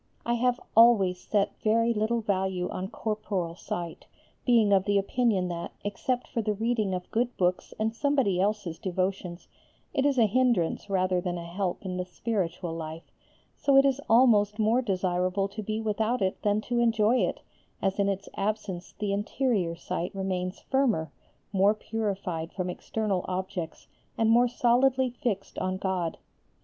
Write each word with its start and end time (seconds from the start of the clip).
I 0.25 0.33
have 0.33 0.59
always 0.75 1.21
set 1.21 1.61
very 1.61 1.93
little 1.93 2.21
value 2.21 2.67
on 2.69 2.87
corporal 2.87 3.53
sight, 3.55 4.07
being 4.47 4.73
of 4.73 4.89
opinion 4.89 5.47
that, 5.49 5.73
except 5.83 6.27
for 6.27 6.41
the 6.41 6.55
reading 6.55 6.95
of 6.95 7.11
good 7.11 7.37
books 7.37 7.71
and 7.77 7.93
somebody 7.95 8.41
else's 8.41 8.79
devotions, 8.79 9.47
it 9.93 10.03
is 10.03 10.17
a 10.17 10.25
hindrance 10.25 10.89
rather 10.89 11.21
than 11.21 11.37
a 11.37 11.45
help 11.45 11.85
in 11.85 11.97
the 11.97 12.05
spiritual 12.05 12.73
life, 12.73 13.11
so 13.55 13.77
it 13.77 13.85
is 13.85 14.01
almost 14.09 14.57
more 14.57 14.81
desirable 14.81 15.47
to 15.49 15.61
be 15.61 15.79
without 15.79 16.23
it 16.23 16.41
than 16.41 16.61
to 16.61 16.79
enjoy 16.79 17.17
it, 17.19 17.41
as 17.79 17.99
in 17.99 18.09
its 18.09 18.27
absence 18.35 18.93
the 18.97 19.13
interior 19.13 19.75
sight 19.75 20.15
remains 20.15 20.61
firmer, 20.61 21.11
more 21.53 21.75
purified 21.75 22.51
from 22.51 22.71
external 22.71 23.23
objects, 23.27 23.85
and 24.17 24.31
more 24.31 24.47
solidly 24.47 25.11
fixed 25.11 25.59
on 25.59 25.77
God. 25.77 26.17